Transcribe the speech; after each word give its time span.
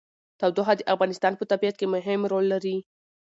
تودوخه 0.39 0.73
د 0.77 0.81
افغانستان 0.93 1.33
په 1.37 1.43
طبیعت 1.51 1.75
کې 1.77 1.91
مهم 1.95 2.21
رول 2.31 2.45
لري. 2.53 2.77